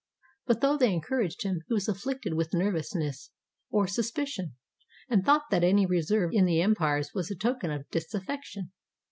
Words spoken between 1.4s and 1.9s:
him, he was